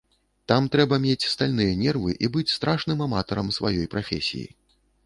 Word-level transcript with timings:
Там 0.51 0.69
трэба 0.75 0.97
мець 1.03 1.29
стальныя 1.33 1.77
нервы 1.83 2.17
і 2.23 2.33
быць 2.39 2.49
страшным 2.57 3.07
аматарам 3.09 3.57
сваёй 3.61 3.87
прафесіі. 3.95 4.47